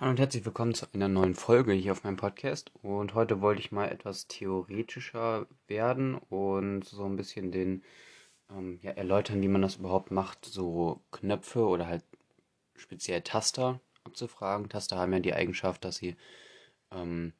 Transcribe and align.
Hallo 0.00 0.12
und 0.12 0.20
herzlich 0.20 0.44
willkommen 0.44 0.74
zu 0.74 0.86
einer 0.94 1.08
neuen 1.08 1.34
Folge 1.34 1.72
hier 1.72 1.90
auf 1.90 2.04
meinem 2.04 2.16
Podcast. 2.16 2.70
Und 2.82 3.14
heute 3.14 3.40
wollte 3.40 3.60
ich 3.60 3.72
mal 3.72 3.88
etwas 3.88 4.28
theoretischer 4.28 5.48
werden 5.66 6.14
und 6.14 6.84
so 6.84 7.04
ein 7.04 7.16
bisschen 7.16 7.50
den 7.50 7.82
ähm, 8.48 8.78
ja, 8.80 8.92
erläutern, 8.92 9.42
wie 9.42 9.48
man 9.48 9.60
das 9.60 9.74
überhaupt 9.74 10.12
macht, 10.12 10.44
so 10.44 11.00
Knöpfe 11.10 11.66
oder 11.66 11.88
halt 11.88 12.04
speziell 12.76 13.22
Taster 13.22 13.80
abzufragen. 14.04 14.68
Taster 14.68 14.98
haben 14.98 15.12
ja 15.14 15.18
die 15.18 15.34
Eigenschaft, 15.34 15.84
dass 15.84 15.96
sie, 15.96 16.14
ähm, 16.92 17.32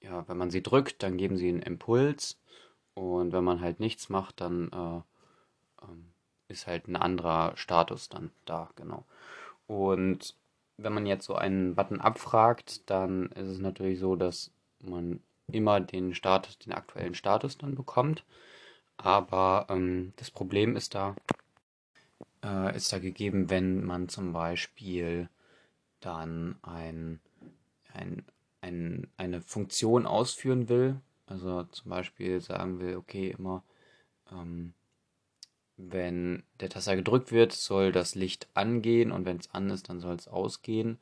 ja, 0.00 0.26
wenn 0.26 0.38
man 0.38 0.50
sie 0.50 0.64
drückt, 0.64 1.04
dann 1.04 1.16
geben 1.16 1.36
sie 1.36 1.48
einen 1.48 1.62
Impuls. 1.62 2.40
Und 2.94 3.30
wenn 3.30 3.44
man 3.44 3.60
halt 3.60 3.78
nichts 3.78 4.08
macht, 4.08 4.40
dann 4.40 4.72
äh, 4.72 5.84
ähm, 5.84 6.12
ist 6.48 6.66
halt 6.66 6.88
ein 6.88 6.96
anderer 6.96 7.56
Status 7.56 8.08
dann 8.08 8.32
da, 8.44 8.70
genau. 8.74 9.04
Und 9.68 10.34
wenn 10.76 10.92
man 10.92 11.06
jetzt 11.06 11.26
so 11.26 11.34
einen 11.34 11.74
Button 11.74 12.00
abfragt, 12.00 12.88
dann 12.90 13.30
ist 13.32 13.48
es 13.48 13.58
natürlich 13.58 13.98
so, 13.98 14.16
dass 14.16 14.50
man 14.80 15.20
immer 15.48 15.80
den 15.80 16.14
Status, 16.14 16.58
den 16.58 16.72
aktuellen 16.72 17.14
Status 17.14 17.58
dann 17.58 17.74
bekommt. 17.74 18.24
Aber 18.96 19.66
ähm, 19.68 20.12
das 20.16 20.30
Problem 20.30 20.76
ist 20.76 20.94
da, 20.94 21.14
äh, 22.44 22.76
ist 22.76 22.92
da 22.92 22.98
gegeben, 22.98 23.50
wenn 23.50 23.84
man 23.84 24.08
zum 24.08 24.32
Beispiel 24.32 25.28
dann 26.00 26.56
ein, 26.62 27.20
ein, 27.92 28.24
ein, 28.60 29.08
eine 29.16 29.40
Funktion 29.42 30.06
ausführen 30.06 30.68
will. 30.68 31.00
Also 31.26 31.64
zum 31.64 31.90
Beispiel 31.90 32.40
sagen 32.40 32.80
will, 32.80 32.96
okay, 32.96 33.34
immer 33.36 33.62
ähm, 34.30 34.74
wenn 35.76 36.42
der 36.60 36.70
Taster 36.70 36.96
gedrückt 36.96 37.32
wird, 37.32 37.52
soll 37.52 37.92
das 37.92 38.14
Licht 38.14 38.48
angehen 38.54 39.12
und 39.12 39.24
wenn 39.26 39.38
es 39.38 39.52
an 39.54 39.70
ist, 39.70 39.88
dann 39.88 40.00
soll 40.00 40.14
es 40.14 40.28
ausgehen. 40.28 40.98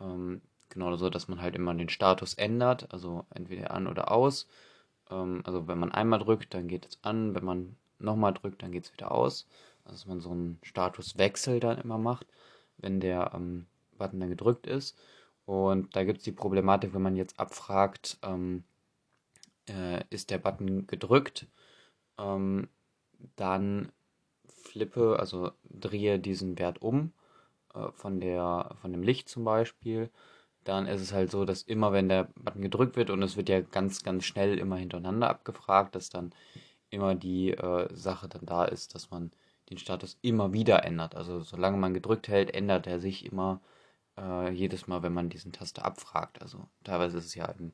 Ähm, 0.00 0.42
genau 0.68 0.94
so, 0.96 1.10
dass 1.10 1.28
man 1.28 1.40
halt 1.40 1.56
immer 1.56 1.74
den 1.74 1.88
Status 1.88 2.34
ändert, 2.34 2.92
also 2.92 3.26
entweder 3.34 3.72
an 3.72 3.86
oder 3.86 4.12
aus. 4.12 4.46
Ähm, 5.10 5.42
also 5.44 5.68
wenn 5.68 5.78
man 5.78 5.92
einmal 5.92 6.20
drückt, 6.20 6.54
dann 6.54 6.68
geht 6.68 6.86
es 6.86 6.98
an, 7.02 7.34
wenn 7.34 7.44
man 7.44 7.76
nochmal 7.98 8.34
drückt, 8.34 8.62
dann 8.62 8.72
geht 8.72 8.84
es 8.84 8.92
wieder 8.92 9.12
aus. 9.12 9.46
Also 9.84 9.96
dass 9.96 10.06
man 10.06 10.20
so 10.20 10.30
einen 10.30 10.58
Statuswechsel 10.62 11.60
dann 11.60 11.78
immer 11.78 11.98
macht, 11.98 12.26
wenn 12.78 13.00
der 13.00 13.32
ähm, 13.34 13.66
Button 13.98 14.20
dann 14.20 14.30
gedrückt 14.30 14.66
ist. 14.66 14.98
Und 15.46 15.94
da 15.96 16.04
gibt 16.04 16.18
es 16.18 16.24
die 16.24 16.32
Problematik, 16.32 16.92
wenn 16.94 17.02
man 17.02 17.16
jetzt 17.16 17.38
abfragt, 17.38 18.18
ähm, 18.22 18.64
äh, 19.68 20.02
ist 20.10 20.30
der 20.30 20.38
Button 20.38 20.86
gedrückt, 20.86 21.46
ähm, 22.18 22.68
dann 23.36 23.92
flippe, 24.46 25.18
also 25.18 25.52
drehe 25.64 26.18
diesen 26.18 26.58
Wert 26.58 26.82
um, 26.82 27.12
äh, 27.74 27.90
von, 27.92 28.20
der, 28.20 28.76
von 28.80 28.92
dem 28.92 29.02
Licht 29.02 29.28
zum 29.28 29.44
Beispiel, 29.44 30.10
dann 30.64 30.86
ist 30.86 31.00
es 31.00 31.12
halt 31.12 31.30
so, 31.30 31.44
dass 31.44 31.62
immer 31.62 31.92
wenn 31.92 32.08
der 32.08 32.28
Button 32.36 32.62
gedrückt 32.62 32.96
wird 32.96 33.10
und 33.10 33.22
es 33.22 33.36
wird 33.36 33.48
ja 33.48 33.60
ganz, 33.60 34.02
ganz 34.02 34.24
schnell 34.24 34.58
immer 34.58 34.76
hintereinander 34.76 35.30
abgefragt, 35.30 35.94
dass 35.94 36.10
dann 36.10 36.32
immer 36.90 37.14
die 37.14 37.50
äh, 37.52 37.88
Sache 37.94 38.28
dann 38.28 38.46
da 38.46 38.64
ist, 38.64 38.94
dass 38.94 39.10
man 39.10 39.30
den 39.70 39.78
Status 39.78 40.18
immer 40.22 40.52
wieder 40.52 40.84
ändert. 40.84 41.14
Also 41.14 41.40
solange 41.40 41.76
man 41.76 41.94
gedrückt 41.94 42.28
hält, 42.28 42.54
ändert 42.54 42.86
er 42.86 43.00
sich 43.00 43.24
immer 43.24 43.60
äh, 44.18 44.50
jedes 44.52 44.86
Mal, 44.86 45.02
wenn 45.02 45.12
man 45.14 45.28
diesen 45.28 45.52
Taster 45.52 45.84
abfragt. 45.84 46.42
Also 46.42 46.66
teilweise 46.84 47.18
ist 47.18 47.26
es 47.26 47.34
ja 47.34 47.46
im 47.46 47.72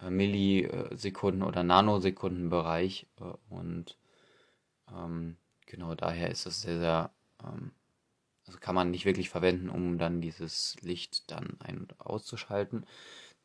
äh, 0.00 0.10
Millisekunden- 0.10 1.42
oder 1.42 1.62
Nanosekundenbereich 1.62 3.06
äh, 3.20 3.24
und 3.48 3.96
ähm, 4.96 5.36
genau 5.66 5.94
daher 5.94 6.30
ist 6.30 6.46
es 6.46 6.62
sehr, 6.62 6.78
sehr, 6.78 7.10
ähm, 7.44 7.72
also 8.46 8.58
kann 8.58 8.74
man 8.74 8.90
nicht 8.90 9.04
wirklich 9.04 9.30
verwenden, 9.30 9.68
um 9.68 9.98
dann 9.98 10.20
dieses 10.20 10.76
Licht 10.82 11.30
dann 11.30 11.56
ein- 11.60 11.78
und 11.78 12.00
auszuschalten. 12.00 12.86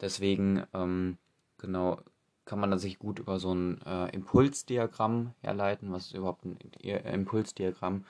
Deswegen, 0.01 0.65
ähm, 0.73 1.17
genau, 1.57 2.01
kann 2.45 2.59
man 2.59 2.77
sich 2.79 2.99
gut 2.99 3.19
über 3.19 3.39
so 3.39 3.53
ein 3.53 3.81
äh, 3.83 4.09
Impulsdiagramm 4.13 5.33
herleiten. 5.41 5.91
Was 5.91 6.07
ist 6.07 6.15
überhaupt 6.15 6.45
ein 6.45 6.57
Impulsdiagramm? 6.81 8.05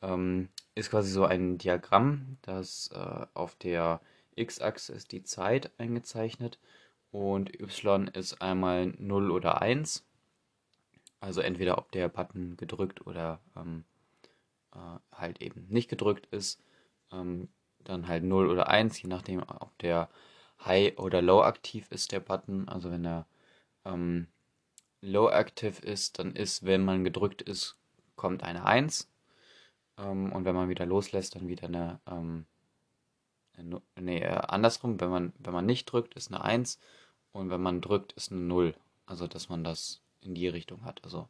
Ähm, 0.00 0.48
ist 0.74 0.90
quasi 0.90 1.10
so 1.10 1.24
ein 1.24 1.58
Diagramm, 1.58 2.38
das 2.42 2.90
äh, 2.94 3.26
auf 3.34 3.56
der 3.56 4.00
x-Achse 4.36 4.92
ist 4.92 5.12
die 5.12 5.24
Zeit 5.24 5.72
eingezeichnet 5.78 6.58
und 7.10 7.60
y 7.60 8.06
ist 8.08 8.40
einmal 8.40 8.94
0 8.98 9.30
oder 9.30 9.60
1 9.60 10.07
also 11.20 11.40
entweder 11.40 11.78
ob 11.78 11.90
der 11.92 12.08
Button 12.08 12.56
gedrückt 12.56 13.06
oder 13.06 13.40
ähm, 13.56 13.84
äh, 14.74 14.98
halt 15.12 15.40
eben 15.42 15.66
nicht 15.68 15.88
gedrückt 15.88 16.26
ist. 16.26 16.62
Ähm, 17.12 17.48
dann 17.84 18.08
halt 18.08 18.24
0 18.24 18.48
oder 18.48 18.68
1, 18.68 19.00
je 19.02 19.08
nachdem, 19.08 19.42
ob 19.42 19.76
der 19.78 20.08
High 20.64 20.98
oder 20.98 21.22
Low 21.22 21.42
aktiv 21.42 21.86
ist, 21.90 22.12
der 22.12 22.20
Button. 22.20 22.68
Also 22.68 22.90
wenn 22.90 23.04
er 23.04 23.26
ähm, 23.84 24.26
Low 25.00 25.28
aktiv 25.28 25.80
ist, 25.80 26.18
dann 26.18 26.34
ist, 26.34 26.64
wenn 26.64 26.84
man 26.84 27.04
gedrückt 27.04 27.42
ist, 27.42 27.76
kommt 28.16 28.42
eine 28.42 28.64
1. 28.64 29.08
Ähm, 29.98 30.32
und 30.32 30.44
wenn 30.44 30.54
man 30.54 30.68
wieder 30.68 30.86
loslässt, 30.86 31.34
dann 31.36 31.48
wieder 31.48 31.68
eine, 31.68 32.00
ähm, 32.06 32.46
eine 33.56 33.80
nee, 33.98 34.20
äh, 34.20 34.28
andersrum, 34.48 35.00
wenn 35.00 35.10
man, 35.10 35.32
wenn 35.38 35.52
man 35.52 35.66
nicht 35.66 35.86
drückt, 35.86 36.14
ist 36.14 36.32
eine 36.32 36.42
1 36.42 36.78
und 37.32 37.50
wenn 37.50 37.62
man 37.62 37.80
drückt, 37.80 38.12
ist 38.12 38.32
eine 38.32 38.40
0. 38.40 38.74
Also 39.06 39.26
dass 39.26 39.48
man 39.48 39.64
das 39.64 40.02
in 40.20 40.34
die 40.34 40.48
Richtung 40.48 40.84
hat. 40.84 41.02
Also 41.04 41.28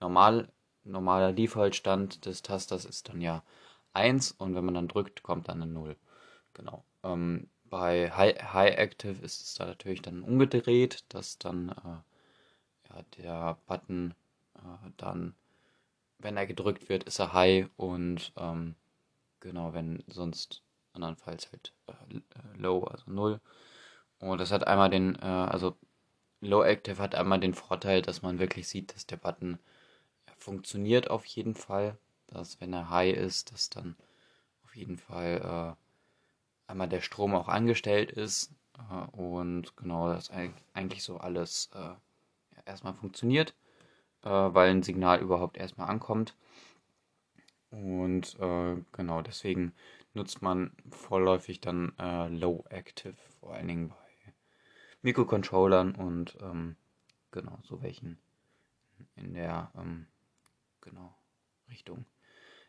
normal, 0.00 0.48
normaler 0.84 1.32
Default-Stand 1.32 2.26
des 2.26 2.42
Tasters 2.42 2.84
ist 2.84 3.08
dann 3.08 3.20
ja 3.20 3.42
1 3.92 4.32
und 4.32 4.54
wenn 4.54 4.64
man 4.64 4.74
dann 4.74 4.88
drückt, 4.88 5.22
kommt 5.22 5.48
dann 5.48 5.62
eine 5.62 5.70
0. 5.70 5.96
Genau. 6.54 6.84
Ähm, 7.02 7.48
bei 7.64 8.10
High, 8.10 8.52
High 8.52 8.76
Active 8.78 9.22
ist 9.22 9.42
es 9.42 9.54
da 9.54 9.66
natürlich 9.66 10.02
dann 10.02 10.22
umgedreht, 10.22 11.04
dass 11.10 11.38
dann 11.38 11.70
äh, 11.70 12.90
ja, 12.90 13.02
der 13.18 13.58
Button 13.66 14.14
äh, 14.54 14.90
dann, 14.96 15.34
wenn 16.18 16.36
er 16.36 16.46
gedrückt 16.46 16.88
wird, 16.88 17.04
ist 17.04 17.18
er 17.18 17.32
High 17.32 17.68
und 17.76 18.32
ähm, 18.36 18.74
genau, 19.40 19.74
wenn 19.74 20.02
sonst 20.08 20.62
andernfalls 20.92 21.50
halt 21.52 21.72
äh, 21.86 21.94
Low, 22.56 22.84
also 22.84 23.10
0. 23.10 23.40
Und 24.20 24.38
das 24.40 24.50
hat 24.50 24.66
einmal 24.66 24.90
den, 24.90 25.14
äh, 25.16 25.26
also 25.26 25.76
Low 26.40 26.62
Active 26.62 27.02
hat 27.02 27.14
einmal 27.14 27.40
den 27.40 27.54
Vorteil, 27.54 28.02
dass 28.02 28.22
man 28.22 28.38
wirklich 28.38 28.68
sieht, 28.68 28.94
dass 28.94 29.06
der 29.06 29.16
Button 29.16 29.58
funktioniert 30.38 31.10
auf 31.10 31.24
jeden 31.24 31.54
Fall. 31.54 31.96
Dass 32.28 32.60
wenn 32.60 32.72
er 32.72 32.90
High 32.90 33.16
ist, 33.16 33.52
dass 33.52 33.70
dann 33.70 33.96
auf 34.64 34.76
jeden 34.76 34.98
Fall 34.98 35.76
äh, 35.76 36.70
einmal 36.70 36.88
der 36.88 37.00
Strom 37.00 37.34
auch 37.34 37.48
angestellt 37.48 38.12
ist 38.12 38.52
äh, 38.90 39.16
und 39.16 39.76
genau, 39.76 40.12
dass 40.12 40.30
eigentlich 40.30 41.02
so 41.02 41.18
alles 41.18 41.70
äh, 41.74 41.94
erstmal 42.66 42.94
funktioniert, 42.94 43.54
äh, 44.22 44.28
weil 44.28 44.70
ein 44.70 44.82
Signal 44.82 45.20
überhaupt 45.20 45.56
erstmal 45.56 45.88
ankommt. 45.88 46.36
Und 47.70 48.38
äh, 48.40 48.76
genau 48.92 49.22
deswegen 49.22 49.72
nutzt 50.14 50.42
man 50.42 50.70
vorläufig 50.90 51.60
dann 51.60 51.92
äh, 51.98 52.28
Low 52.28 52.64
Active, 52.70 53.16
vor 53.40 53.54
allen 53.54 53.68
Dingen 53.68 53.88
bei 53.88 54.07
Mikrocontrollern 55.02 55.94
und 55.94 56.36
ähm, 56.40 56.76
genau, 57.30 57.58
so 57.62 57.82
welchen 57.82 58.18
in 59.16 59.34
der 59.34 59.70
ähm, 59.76 60.06
genau 60.80 61.14
Richtung. 61.70 62.04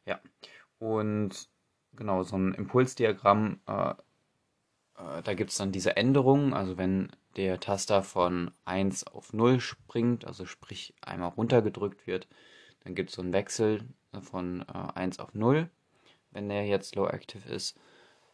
Ja, 0.06 0.20
und 0.80 1.50
genau, 1.96 2.24
so 2.24 2.38
ein 2.38 2.54
Impulsdiagramm, 2.54 3.60
äh, 3.68 3.92
äh, 3.92 5.22
da 5.24 5.34
gibt 5.34 5.52
es 5.52 5.58
dann 5.58 5.72
diese 5.72 5.98
Änderungen, 5.98 6.54
also 6.54 6.78
wenn 6.78 7.12
der 7.36 7.60
Taster 7.60 8.04
von 8.04 8.52
1 8.66 9.08
auf 9.08 9.34
0 9.34 9.60
springt, 9.60 10.26
also 10.26 10.46
sprich 10.46 10.94
einmal 11.02 11.30
runtergedrückt 11.30 12.08
wird, 12.08 12.28
dann 12.84 12.96
gibt 12.96 13.10
es 13.10 13.16
so 13.16 13.22
einen 13.22 13.34
Wechsel 13.34 13.88
von 14.22 14.62
äh, 14.62 14.94
1 14.96 15.20
auf 15.20 15.34
0, 15.34 15.70
wenn 16.32 16.50
der 16.50 16.66
jetzt 16.66 16.96
low 16.96 17.08
active 17.08 17.48
ist. 17.50 17.80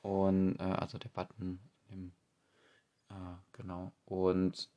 Und 0.01 0.59
äh, 0.59 0.63
also 0.63 0.97
der 0.97 1.09
Button 1.09 1.59
im 1.90 2.11
genau. 3.55 3.91
Und 4.05 4.69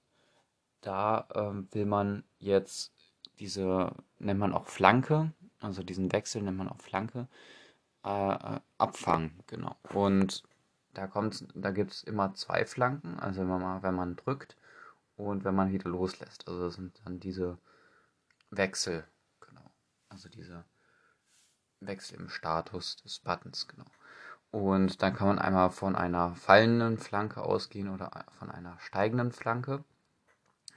da 0.80 1.28
ähm, 1.34 1.68
will 1.72 1.86
man 1.86 2.24
jetzt 2.38 2.92
diese, 3.38 3.92
nennt 4.18 4.40
man 4.40 4.52
auch 4.52 4.66
Flanke, 4.66 5.32
also 5.60 5.82
diesen 5.82 6.12
Wechsel 6.12 6.42
nennt 6.42 6.56
man 6.56 6.68
auch 6.68 6.80
Flanke, 6.80 7.28
äh, 8.04 8.32
äh 8.32 8.60
abfangen, 8.78 9.42
genau. 9.46 9.76
Und 9.92 10.44
da 10.94 11.08
da 11.54 11.70
gibt 11.70 11.92
es 11.92 12.02
immer 12.02 12.34
zwei 12.34 12.64
Flanken, 12.64 13.18
also 13.20 13.40
wenn 13.40 13.48
man, 13.48 13.82
wenn 13.82 13.94
man 13.94 14.16
drückt 14.16 14.56
und 15.16 15.44
wenn 15.44 15.54
man 15.54 15.72
wieder 15.72 15.90
loslässt. 15.90 16.48
Also 16.48 16.64
das 16.64 16.74
sind 16.74 17.00
dann 17.04 17.20
diese 17.20 17.58
Wechsel, 18.50 19.04
genau. 19.40 19.70
Also 20.08 20.28
diese 20.28 20.64
Wechsel 21.80 22.18
im 22.20 22.28
Status 22.28 22.96
des 22.96 23.18
Buttons, 23.20 23.68
genau. 23.68 23.84
Und 24.50 25.02
dann 25.02 25.14
kann 25.14 25.28
man 25.28 25.38
einmal 25.38 25.70
von 25.70 25.94
einer 25.94 26.34
fallenden 26.34 26.98
Flanke 26.98 27.42
ausgehen 27.42 27.90
oder 27.90 28.24
von 28.38 28.50
einer 28.50 28.78
steigenden 28.80 29.32
Flanke. 29.32 29.84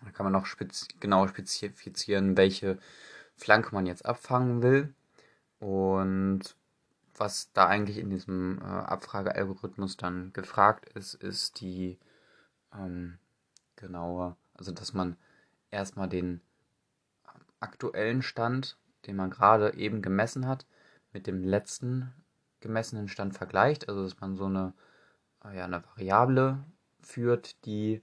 Da 0.04 0.12
kann 0.12 0.26
man 0.26 0.34
noch 0.34 0.46
spez 0.46 0.88
genau 1.00 1.28
spezifizieren, 1.28 2.36
welche 2.36 2.80
Flanke 3.36 3.74
man 3.74 3.86
jetzt 3.86 4.06
abfangen 4.06 4.62
will. 4.62 4.94
Und 5.60 6.56
was 7.16 7.52
da 7.54 7.68
eigentlich 7.68 7.98
in 7.98 8.10
diesem 8.10 8.60
äh, 8.60 8.64
Abfragealgorithmus 8.64 9.96
dann 9.96 10.34
gefragt 10.34 10.90
ist, 10.96 11.14
ist 11.14 11.62
die 11.62 12.00
ähm, 12.74 13.20
genaue, 13.76 14.36
also 14.56 14.72
dass 14.72 14.94
man 14.94 15.18
erstmal 15.70 16.10
den 16.10 16.42
aktuellen 17.60 18.22
Stand, 18.22 18.78
den 19.06 19.16
man 19.16 19.30
gerade 19.30 19.76
eben 19.76 20.02
gemessen 20.02 20.48
hat, 20.48 20.66
mit 21.14 21.28
dem 21.28 21.44
letzten 21.44 22.14
gemessenen 22.62 23.08
Stand 23.08 23.36
vergleicht. 23.36 23.90
Also 23.90 24.04
dass 24.04 24.20
man 24.20 24.36
so 24.36 24.46
eine, 24.46 24.74
äh, 25.46 25.58
ja, 25.58 25.66
eine 25.66 25.84
Variable 25.84 26.64
führt, 27.02 27.66
die 27.66 28.02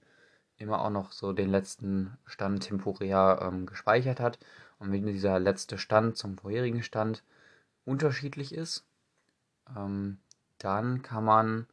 immer 0.56 0.80
auch 0.80 0.90
noch 0.90 1.12
so 1.12 1.32
den 1.32 1.50
letzten 1.50 2.18
Stand 2.26 2.64
temporär 2.64 3.40
ähm, 3.42 3.66
gespeichert 3.66 4.20
hat. 4.20 4.38
Und 4.78 4.92
wenn 4.92 5.06
dieser 5.06 5.38
letzte 5.38 5.78
Stand 5.78 6.16
zum 6.16 6.36
vorherigen 6.36 6.82
Stand 6.82 7.24
unterschiedlich 7.84 8.54
ist, 8.54 8.84
ähm, 9.76 10.18
dann 10.58 11.02
kann 11.02 11.24
man 11.24 11.66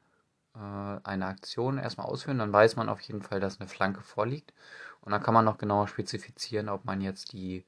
äh, 0.56 1.00
eine 1.04 1.26
Aktion 1.26 1.78
erstmal 1.78 2.08
ausführen. 2.08 2.40
Dann 2.40 2.54
weiß 2.54 2.76
man 2.76 2.90
auf 2.90 3.02
jeden 3.02 3.22
Fall, 3.22 3.40
dass 3.40 3.60
eine 3.60 3.70
Flanke 3.70 4.02
vorliegt. 4.02 4.54
Und 5.02 5.12
dann 5.12 5.22
kann 5.22 5.34
man 5.34 5.46
noch 5.46 5.58
genauer 5.58 5.88
spezifizieren, 5.88 6.70
ob 6.70 6.86
man 6.86 7.02
jetzt 7.02 7.34
die 7.34 7.66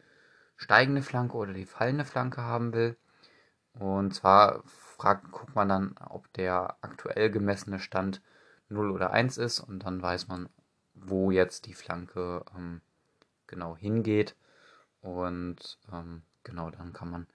steigende 0.56 1.02
Flanke 1.02 1.38
oder 1.38 1.54
die 1.54 1.66
fallende 1.66 2.06
Flanke 2.06 2.42
haben 2.42 2.74
will. 2.74 2.98
Und 3.80 4.14
zwar 4.14 4.64
fragt, 4.66 5.32
guckt 5.32 5.56
man 5.56 5.70
dann, 5.70 5.96
ob 6.10 6.32
der 6.34 6.78
aktuell 6.82 7.30
gemessene 7.30 7.80
Stand 7.80 8.22
0 8.70 8.92
oder 8.92 9.12
1 9.12 9.38
ist 9.38 9.60
und 9.60 9.86
dann 9.86 10.02
weiß 10.02 10.28
man, 10.28 10.50
wo 10.96 11.32
jetzt 11.32 11.66
die 11.68 11.74
Flanke 11.74 12.44
ähm, 12.56 12.82
genau 13.46 13.78
hingeht. 13.78 14.36
Und 15.02 15.78
ähm, 15.92 16.24
genau, 16.44 16.72
dann 16.72 16.94
kann 16.94 17.12
man 17.12 17.28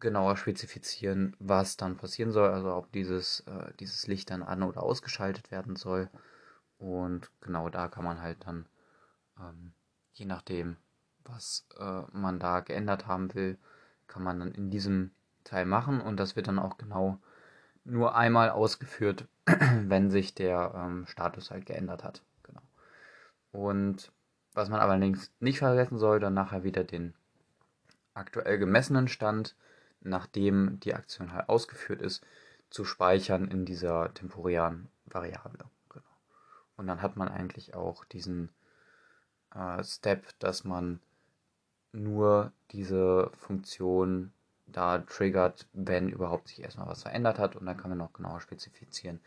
genauer 0.00 0.36
spezifizieren, 0.36 1.36
was 1.38 1.76
dann 1.76 1.96
passieren 1.96 2.32
soll, 2.32 2.50
also 2.50 2.74
ob 2.74 2.90
dieses, 2.92 3.40
äh, 3.40 3.72
dieses 3.78 4.06
Licht 4.06 4.30
dann 4.30 4.42
an- 4.42 4.62
oder 4.62 4.82
ausgeschaltet 4.82 5.50
werden 5.50 5.76
soll. 5.76 6.08
Und 6.78 7.30
genau 7.40 7.68
da 7.68 7.88
kann 7.88 8.04
man 8.04 8.20
halt 8.20 8.38
dann, 8.46 8.66
ähm, 9.38 9.72
je 10.14 10.24
nachdem, 10.26 10.76
was 11.24 11.66
äh, 11.78 12.02
man 12.12 12.40
da 12.40 12.60
geändert 12.60 13.06
haben 13.06 13.32
will, 13.34 13.58
kann 14.08 14.24
man 14.24 14.40
dann 14.40 14.52
in 14.52 14.70
diesem 14.70 15.12
Teil 15.44 15.66
machen 15.66 16.00
und 16.00 16.18
das 16.18 16.36
wird 16.36 16.48
dann 16.48 16.58
auch 16.58 16.78
genau 16.78 17.18
nur 17.84 18.14
einmal 18.14 18.50
ausgeführt, 18.50 19.26
wenn 19.46 20.10
sich 20.10 20.34
der 20.34 20.72
ähm, 20.74 21.06
Status 21.06 21.50
halt 21.50 21.66
geändert 21.66 22.04
hat. 22.04 22.22
Genau. 22.44 22.62
Und 23.50 24.12
was 24.54 24.68
man 24.68 24.80
allerdings 24.80 25.30
nicht 25.40 25.58
vergessen 25.58 25.98
soll, 25.98 26.20
dann 26.20 26.34
nachher 26.34 26.62
wieder 26.62 26.84
den 26.84 27.14
aktuell 28.14 28.58
gemessenen 28.58 29.08
Stand, 29.08 29.56
nachdem 30.00 30.78
die 30.80 30.94
Aktion 30.94 31.32
halt 31.32 31.48
ausgeführt 31.48 32.02
ist, 32.02 32.24
zu 32.70 32.84
speichern 32.84 33.48
in 33.48 33.64
dieser 33.64 34.12
temporären 34.14 34.88
Variable. 35.06 35.64
Genau. 35.88 36.04
Und 36.76 36.86
dann 36.86 37.02
hat 37.02 37.16
man 37.16 37.28
eigentlich 37.28 37.74
auch 37.74 38.04
diesen 38.04 38.50
äh, 39.54 39.82
Step, 39.84 40.38
dass 40.38 40.64
man 40.64 41.00
nur 41.92 42.52
diese 42.70 43.30
Funktion 43.38 44.32
da 44.72 44.98
triggert, 44.98 45.66
wenn 45.72 46.08
überhaupt 46.08 46.48
sich 46.48 46.62
erstmal 46.62 46.88
was 46.88 47.02
verändert 47.02 47.38
hat. 47.38 47.56
Und 47.56 47.66
dann 47.66 47.76
kann 47.76 47.90
man 47.90 47.98
noch 47.98 48.12
genauer 48.12 48.40
spezifizieren, 48.40 49.20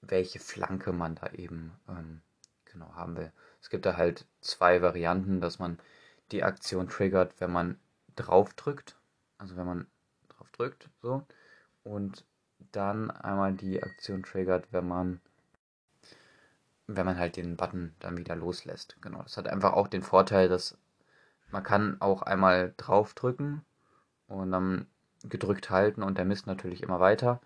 welche 0.00 0.38
Flanke 0.38 0.92
man 0.92 1.14
da 1.14 1.30
eben 1.32 1.72
ähm, 1.88 2.22
genau 2.64 2.94
haben 2.94 3.16
will. 3.16 3.32
Es 3.60 3.70
gibt 3.70 3.86
da 3.86 3.96
halt 3.96 4.26
zwei 4.40 4.82
Varianten, 4.82 5.40
dass 5.40 5.58
man 5.58 5.78
die 6.32 6.42
Aktion 6.42 6.88
triggert, 6.88 7.40
wenn 7.40 7.52
man 7.52 7.78
drauf 8.14 8.54
drückt. 8.54 8.96
Also 9.38 9.56
wenn 9.56 9.66
man 9.66 9.86
drauf 10.28 10.50
drückt, 10.50 10.88
so. 11.02 11.22
Und 11.84 12.24
dann 12.72 13.10
einmal 13.10 13.54
die 13.54 13.82
Aktion 13.82 14.22
triggert, 14.22 14.72
wenn 14.72 14.88
man 14.88 15.20
wenn 16.88 17.06
man 17.06 17.18
halt 17.18 17.36
den 17.36 17.56
Button 17.56 17.94
dann 17.98 18.16
wieder 18.16 18.36
loslässt. 18.36 18.96
Genau. 19.00 19.22
Das 19.22 19.36
hat 19.36 19.48
einfach 19.48 19.72
auch 19.72 19.88
den 19.88 20.02
Vorteil, 20.02 20.48
dass 20.48 20.78
man 21.50 21.62
kann 21.62 22.00
auch 22.00 22.22
einmal 22.22 22.74
draufdrücken 22.76 23.64
und 24.28 24.50
dann 24.50 24.86
gedrückt 25.24 25.70
halten 25.70 26.02
und 26.02 26.18
der 26.18 26.24
misst 26.24 26.46
natürlich 26.46 26.82
immer 26.82 27.00
weiter 27.00 27.40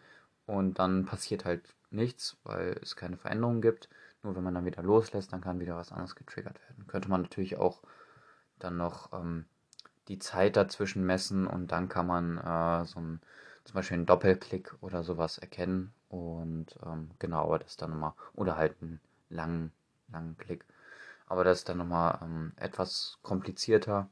und 0.47 0.79
dann 0.79 1.07
passiert 1.07 1.45
halt 1.45 1.75
nichts, 1.91 2.37
weil 2.45 2.79
es 2.83 2.97
keine 2.97 3.17
Veränderung 3.17 3.61
gibt. 3.61 3.89
Nur 4.23 4.37
wenn 4.37 4.45
man 4.45 4.55
dann 4.55 4.67
wieder 4.67 4.83
loslässt, 4.83 5.33
dann 5.33 5.41
kann 5.41 5.61
wieder 5.61 5.77
was 5.77 5.93
anderes 5.93 6.15
getriggert 6.15 6.61
werden. 6.69 6.87
Könnte 6.87 7.09
man 7.09 7.23
natürlich 7.23 7.57
auch 7.57 7.81
dann 8.59 8.77
noch 8.77 9.13
ähm, 9.13 9.47
die 10.09 10.19
Zeit 10.19 10.57
dazwischen 10.57 11.07
messen 11.07 11.47
und 11.47 11.73
dann 11.73 11.89
kann 11.89 12.07
man 12.07 12.39
äh, 12.39 12.85
so 12.85 13.01
ein, 13.01 13.21
zum 13.65 13.75
Beispiel 13.75 13.97
einen 13.97 14.07
Doppelklick 14.07 14.75
oder 14.81 15.03
sowas 15.03 15.39
erkennen 15.39 15.93
und 16.09 16.77
ähm, 16.85 17.11
genau, 17.19 17.45
aber 17.45 17.61
das 17.61 17.77
dann 17.77 17.91
nochmal, 17.91 18.13
oder 18.35 18.57
halt 18.57 18.77
einen 18.83 19.01
langen, 19.31 19.73
langen 20.09 20.37
Klick. 20.37 20.65
Aber 21.27 21.45
das 21.45 21.59
ist 21.59 21.69
dann 21.69 21.79
nochmal 21.79 22.19
ähm, 22.23 22.53
etwas 22.57 23.19
komplizierter. 23.23 24.09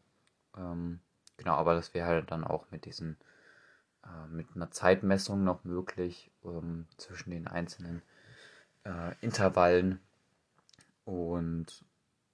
Ähm, 0.57 1.01
genau, 1.39 1.55
aber 1.55 1.75
das 1.75 1.95
wäre 1.95 2.07
halt 2.07 2.31
dann 2.31 2.45
auch 2.45 2.71
mit 2.71 2.85
diesen, 2.85 3.17
äh, 4.05 4.29
mit 4.29 4.49
einer 4.55 4.71
Zeitmessung 4.71 5.45
noch 5.45 5.65
möglich 5.65 6.31
ähm, 6.45 6.87
zwischen 6.99 7.31
den 7.31 7.49
einzelnen 7.49 8.03
äh, 8.85 9.15
Intervallen. 9.23 10.01
Und 11.05 11.85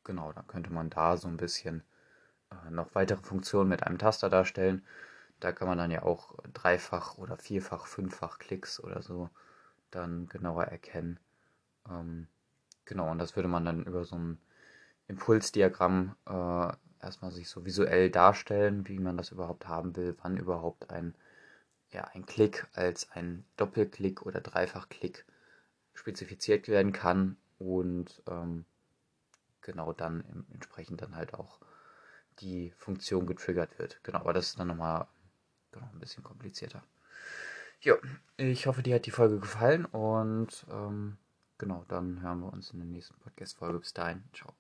genau, 0.02 0.32
dann 0.32 0.48
könnte 0.48 0.72
man 0.72 0.90
da 0.90 1.16
so 1.16 1.28
ein 1.28 1.36
bisschen 1.36 1.84
äh, 2.50 2.70
noch 2.70 2.94
weitere 2.96 3.22
Funktionen 3.22 3.68
mit 3.68 3.84
einem 3.84 3.98
Taster 3.98 4.28
darstellen. 4.28 4.84
Da 5.40 5.52
kann 5.52 5.68
man 5.68 5.78
dann 5.78 5.90
ja 5.90 6.02
auch 6.02 6.34
dreifach 6.52 7.18
oder 7.18 7.36
vierfach, 7.36 7.86
fünffach 7.86 8.38
Klicks 8.38 8.80
oder 8.80 9.02
so 9.02 9.30
dann 9.90 10.26
genauer 10.28 10.64
erkennen. 10.64 11.20
Ähm, 11.88 12.26
genau, 12.84 13.10
und 13.10 13.18
das 13.18 13.36
würde 13.36 13.48
man 13.48 13.64
dann 13.64 13.84
über 13.84 14.04
so 14.04 14.16
ein 14.16 14.38
Impulsdiagramm 15.08 16.16
äh, 16.26 16.72
erstmal 17.04 17.30
sich 17.30 17.48
so 17.48 17.64
visuell 17.64 18.10
darstellen, 18.10 18.88
wie 18.88 18.98
man 18.98 19.16
das 19.16 19.30
überhaupt 19.30 19.68
haben 19.68 19.96
will, 19.96 20.16
wann 20.22 20.36
überhaupt 20.36 20.90
ein, 20.90 21.14
ja, 21.90 22.04
ein 22.14 22.26
Klick 22.26 22.66
als 22.74 23.10
ein 23.12 23.44
Doppelklick 23.56 24.22
oder 24.26 24.40
Dreifachklick 24.40 25.24
spezifiziert 25.94 26.68
werden 26.68 26.92
kann 26.92 27.36
und 27.58 28.22
ähm, 28.28 28.64
genau 29.60 29.92
dann 29.92 30.46
entsprechend 30.52 31.02
dann 31.02 31.16
halt 31.16 31.34
auch 31.34 31.60
die 32.40 32.72
Funktion 32.76 33.26
getriggert 33.26 33.78
wird. 33.78 34.00
Genau, 34.02 34.18
aber 34.18 34.32
das 34.32 34.48
ist 34.48 34.58
dann 34.58 34.68
nochmal 34.68 35.06
genau, 35.72 35.88
ein 35.92 36.00
bisschen 36.00 36.24
komplizierter. 36.24 36.82
Ja, 37.80 37.94
ich 38.36 38.66
hoffe, 38.66 38.82
dir 38.82 38.96
hat 38.96 39.06
die 39.06 39.10
Folge 39.10 39.38
gefallen 39.38 39.84
und 39.84 40.66
ähm, 40.70 41.18
genau, 41.58 41.84
dann 41.88 42.23
hören 42.23 42.40
wir 42.40 42.52
uns 42.52 42.70
in 42.70 42.78
der 42.78 42.88
nächsten 42.88 43.14
Podcast-Folge. 43.20 43.78
Bis 43.80 43.92
dahin, 43.92 44.25
ciao. 44.32 44.54